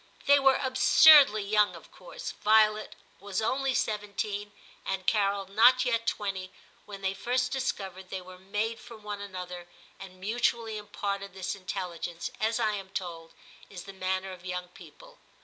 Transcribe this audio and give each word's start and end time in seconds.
They 0.25 0.39
were 0.39 0.55
absurdly 0.59 1.43
young 1.43 1.75
of 1.75 1.91
course. 1.91 2.31
Violet 2.31 2.95
was 3.19 3.39
only 3.39 3.75
seventeen 3.75 4.51
and 4.83 5.05
Carol 5.05 5.45
not 5.47 5.85
yet 5.85 6.07
twenty 6.07 6.51
when 6.87 7.01
they 7.03 7.13
first 7.13 7.51
discovered 7.51 8.09
they 8.09 8.19
were 8.19 8.39
made 8.39 8.79
for 8.79 8.97
one 8.97 9.21
another, 9.21 9.67
and 9.99 10.19
mutually 10.19 10.75
imparted 10.79 11.35
this 11.35 11.53
intelligence, 11.53 12.31
as, 12.39 12.59
I 12.59 12.71
am 12.71 12.89
told, 12.89 13.33
is 13.69 13.83
the 13.83 13.93
manner 13.93 14.31
of 14.31 14.43
young 14.43 14.69
people. 14.69 15.19